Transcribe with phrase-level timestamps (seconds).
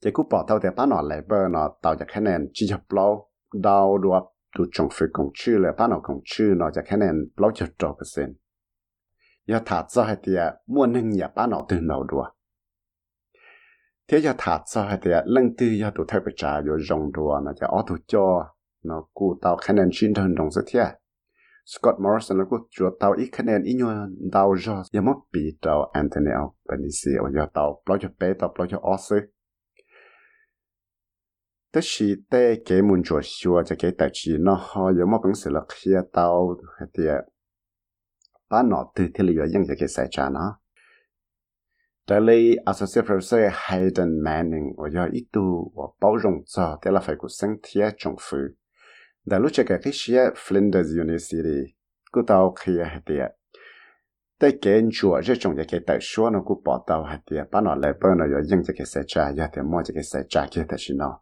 [0.00, 2.66] chỉ cú bỏ tao để bán nó lại bơ nó tao cho cái nền chỉ
[2.68, 3.30] cho bao
[3.62, 4.22] đau đuốc
[4.58, 7.50] tu trồng phải công chư là bán nó công chư nó cho cái nền bao
[7.54, 8.34] cho trò cái sen
[9.46, 12.24] giờ thả cho hai tia muốn nâng nhà bán nó từ đầu đùa
[14.08, 17.12] thế giờ thả cho hai tia lưng tư giờ tụ thay bị trả rồi rồng
[17.12, 18.54] đùa nó cho ó tụ cho
[18.84, 20.86] nó cụ tàu khả năng chuyên thần đồng rất thiệt
[21.66, 23.94] Scott Morrison nó cụ chúa tàu ít khả năng ít nhua
[24.32, 28.54] đào cho yà mất bị tàu Anthony Albanese và yà tàu bao cho bé tàu
[28.58, 29.20] bao cho ổ sư
[31.72, 35.18] tất sĩ tê kế môn chúa xua cho kế tài trí, nó ho yà mất
[35.24, 36.56] bằng sự lực khía tàu
[36.94, 37.04] thì
[38.48, 40.58] ta nó từ thì lý yà yên cho kế sai trả nó.
[42.08, 47.00] Daily Associate Professor Hayden Manning và do ít tu và Bảo rộng cho, thế là
[47.00, 48.48] phải của sáng thiết trong phương
[49.26, 51.74] da lucha ka khishia Flinders University
[52.12, 53.28] ku tao khia hatia.
[54.38, 57.60] Te ken chua je chong ya ke ta shua no ku pa tao hatia, pa
[57.60, 60.46] no le pa no yo yang ke se cha ya te mo ke se cha
[60.46, 61.20] ke ta shino.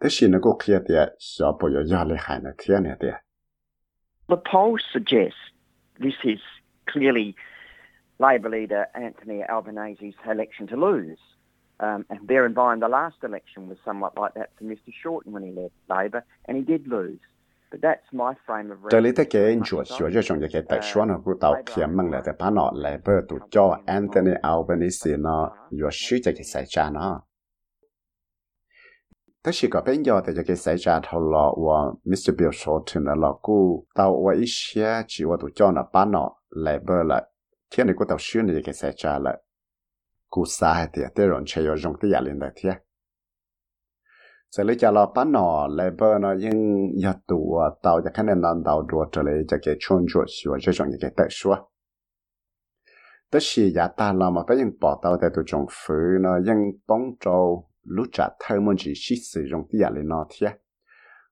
[0.00, 3.20] Te shino ku khia tia sha po yo ya le han tia ne tia.
[4.28, 5.52] The poll suggests
[6.00, 6.40] this is
[6.88, 7.36] clearly
[8.18, 11.18] Labor leader Anthony Albanese's election to lose.
[11.80, 14.92] Um, and bear in mind, the last election was somewhat like that for Mr.
[15.02, 17.18] Shorten when he left Labor, and he did lose.
[18.90, 21.54] Tôi lý thế kế chùa sửa cho chúng cái tại số nó cũng tạo
[21.94, 22.98] mừng lại tại phá nọ lại
[23.28, 27.22] tụ cho Anthony Albanese nó vừa sửa cho cái sai ra nó.
[29.42, 32.34] Tất nhiên có bên giờ tại cái sai ra thầu lọ của Mr.
[32.38, 36.04] Bill Shorten là lọ cũ tạo và ít xe chỉ và tụ cho nó phá
[36.04, 36.94] nọ lại bờ
[37.70, 39.42] thiên này cũng tạo sửa này cái sai ra lại
[40.34, 42.70] cú xa hay thì tế rộn chơi ở rộng tế giả lên đại thế
[44.50, 48.22] sẽ lấy cho lo bá nọ lấy bơ nó nhưng giờ tù tàu cho khách
[48.22, 51.24] nền làm tàu đùa trở lại cho cái chôn chuột sửa cho chọn cái tệ
[51.30, 51.56] sửa
[53.30, 56.30] tất sĩ giả ta lo mà phải những bỏ tàu tại tụ trồng phứ nó
[56.44, 60.26] nhưng bóng trâu lúc trả thơ môn chỉ xí sử dụng tế giả lên nó
[60.30, 60.46] thế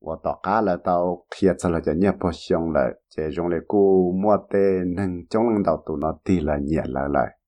[0.00, 3.50] và tỏ cá là tàu kia cho là cho nhẹ bỏ xong là chỉ dùng
[3.50, 7.38] để cú mua tê nâng trong lần đầu tụ nó thì là nhẹ lại lại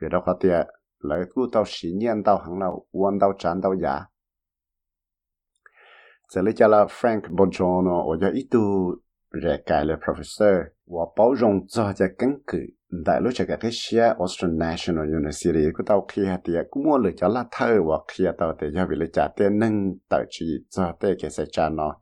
[0.00, 0.66] việc đó có tiền
[1.00, 4.06] lại cô tao sĩ nhiên tao hẳn nào uốn tao chán tao giá
[6.28, 8.60] giờ lấy cho là Frank Bojono và cho ít tu
[9.42, 12.58] rẻ cài là professor và bảo rộng cho cho căn cứ
[13.04, 17.10] đại lúc cho cái xe Australian National University của tao kia thì cũng mua được
[17.16, 20.46] cho là thơ và kia tao thì cho vì là trả tiền nâng tạo chỉ
[20.70, 21.96] cho tới cái sẽ cha nó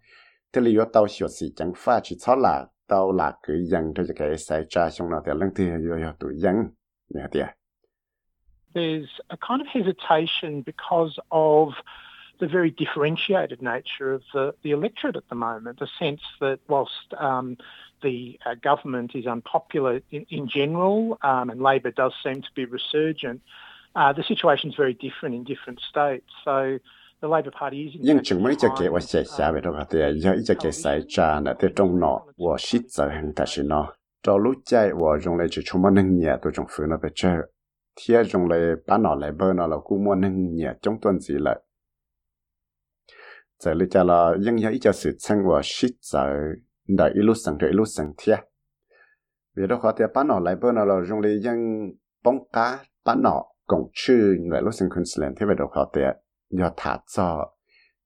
[0.52, 1.72] thế là tao hiểu gì chẳng
[2.02, 5.50] chỉ cho là tao là cái dân cho cái sẽ cha xong nó thì lần
[5.56, 6.54] thì yo yo tụi dân
[7.14, 7.22] nè
[8.74, 11.72] There's a kind of hesitation because of
[12.40, 17.12] the very differentiated nature of the, the electorate at the moment, the sense that whilst
[17.18, 17.56] um,
[18.02, 22.64] the uh, government is unpopular in, in general um, and Labor does seem to be
[22.64, 23.40] resurgent,
[23.96, 26.26] uh, the situation is very different in different states.
[26.44, 26.78] So
[27.20, 27.94] the Labor Party is...
[28.00, 30.54] Nhưng chừng mấy cho kế và sẽ xa về đâu hả thì do ý cho
[30.60, 33.92] kế xảy ra là tới trong nọ và xít giờ hàng ta sẽ nọ.
[34.22, 36.96] Cho lúc chạy và dùng lại chỉ chung mà nâng nhẹ tôi trong phương nó
[37.02, 37.36] về chơi.
[38.00, 41.20] Thì dùng lại bán nó lại bơ nó là cũng mua nâng nhẹ trong tuần
[41.20, 41.60] gì lại.
[43.58, 46.26] Giờ lý cho là, dân nhớ ít cho sự chân và xít giờ
[46.88, 48.38] đã ít lúc sang rồi ít lúc sang thiệt
[49.58, 51.56] vì đó khó thì bán nó lại bơ nó là dùng lấy dân
[52.24, 55.38] bóng cá bán nó cũng chưa người lúc sang Queensland.
[55.40, 56.00] Thế vậy đó khó thì
[56.50, 57.54] do thả cho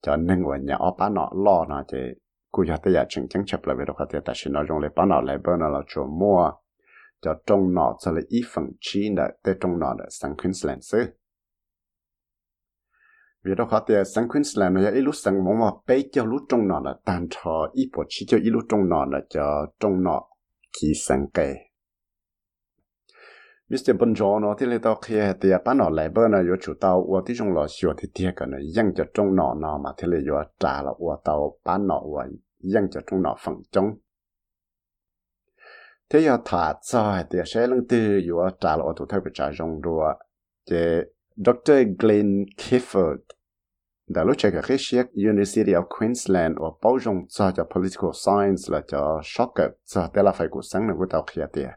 [0.02, 1.98] cho nâng và nhà ở bán nó lo nó thì
[2.50, 4.64] cú giờ tới giờ chừng chừng chấp lại vậy đó khó thì tại sự nó
[4.68, 6.50] dùng lấy bán nó lại bơ nó là chỗ mua
[7.22, 10.82] cho trong nọ cho là ít phần chi nợ tới trong nọ là sang Queensland
[10.82, 10.98] xứ.
[13.44, 16.40] Vì đó khó tìa sang Queensland là ít lúc sang mong mà bây giờ lúc
[16.48, 19.66] trong nọ là tàn trò ít bộ chi cho ít lúc trong nọ là cho
[19.80, 20.22] trong nọ
[20.80, 21.54] kỳ sang kề.
[23.68, 23.96] Mr.
[23.98, 27.22] Bonjour thì lấy tao kia tìa bán nọ lại bơ nó yếu chủ tao, ua
[27.26, 30.08] tí trong lò xìu thì tìa cả nè dăng cho trong nọ nọ mà thì
[30.08, 32.24] lấy yếu trả là ua tao bán nọ ua
[32.58, 33.84] dăng cho trong nọ phẳng trống
[36.12, 39.52] thế giờ thả cho thì sẽ lưng tư yếu trả lộ thủ thầy bị trả
[39.52, 40.12] rong rùa.
[40.70, 40.76] Thì
[41.36, 41.72] Dr.
[41.98, 43.16] Glenn Clifford
[44.08, 48.62] đã lúc chạy cái chiếc University of Queensland và bảo rong cho cho political science
[48.66, 51.68] là cho shocker, cho thế là phải cuộc sáng này của tao kia tiền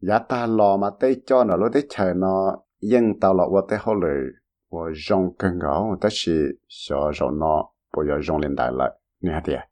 [0.00, 3.62] giá ta lò mà tê cho nó, lúc tê chờ nó yên tao lọ qua
[3.68, 4.32] tê hô lử,
[4.70, 6.32] và rong cân gấu ta chỉ
[6.68, 8.90] sợ rồi nó bây giờ rong lên đại lại
[9.20, 9.71] nè tiệt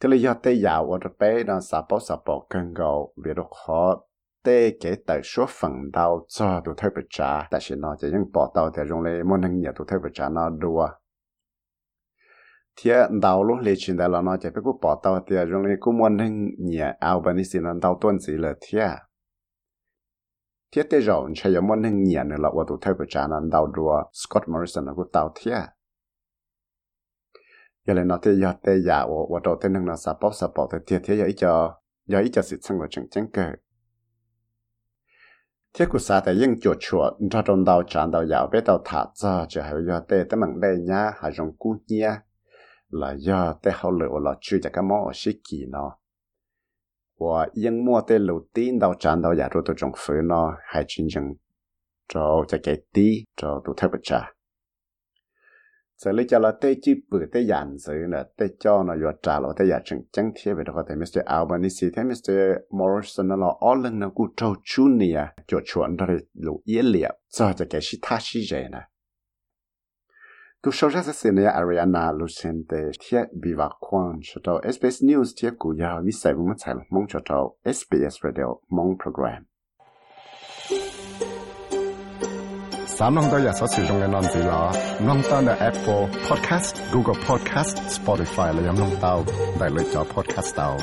[0.00, 3.14] thế là do tê dạo ở đó bé nó sạp bó sạp bó cân gầu
[3.24, 3.96] vì đó khó
[4.44, 8.08] tê kể tại số phần đầu cho tụ thay bật trả tại sự nó chỉ
[8.12, 10.88] những bỏ tàu thì dùng lấy muốn năng nhờ tụ thay bật trả nó đùa
[12.76, 12.90] thì
[13.22, 15.76] đau lúc lấy chuyện đó là nó chỉ phải cứ bỏ tàu thì dùng lấy
[15.80, 18.88] cứ muốn năng nhờ ao bên xin nó đầu tuân gì là thế
[20.76, 23.66] thế tê rồi chỉ muốn năng nhờ nữa là tụ thay bật trả nó đau
[23.66, 25.52] đùa Scott Morrison nó cứ đau thế
[27.88, 30.50] giờ là nó thế giờ tê giả và và đầu tiên nó sập bóp sập
[30.54, 31.70] bóp thì thiệt, thế giờ ít giờ
[32.06, 33.42] giờ ít giờ sự sang của chẳng chẳng cơ
[35.74, 38.78] thế của sa tại những chỗ chùa, ra trong đầu tràn đầu dạo bé đầu
[38.84, 42.10] thả ra chỉ hay giờ tê tới mảng đây nhá hay trong cú nhia,
[42.88, 45.98] là giờ tê hậu lửa là chưa cho cái món ở sĩ kỳ nó.
[47.18, 50.56] Và những mua tê lầu tin đầu tràn đầu dạo rồi tụi trong phơi nó
[50.62, 51.34] hay chính chẳng
[52.08, 54.32] cho cái tí cho tụi theo bạch trà
[56.04, 56.52] sẽ lấy cho là
[56.82, 59.98] chỉ bự, tế dàn dự là tế cho nó vừa trả lo tế giả chân
[60.12, 61.24] chân thiết về đó có Mr.
[61.24, 62.32] Albanese thế Mr.
[62.70, 66.62] Morrison nó là all lần nó cũng trâu chú nè à, cho chuẩn rồi lũ
[66.64, 68.82] yên liệp cho cho cái sĩ thá sĩ dễ này
[70.62, 75.24] tu sau ra sẽ này Ariana Lucente, thiết bị vạc quan cho tàu SBS News
[75.42, 79.44] thiết cụ yào vi sai vùng chạy mong cho tàu SBS Radio mong program
[82.97, 89.23] 三弄到日所使用嘅案子啦，弄到嘅 Apple Podcast、Google Podcast、Spotify 嚟饮弄到，
[89.59, 90.77] 嚟嚟咗 Podcast 到。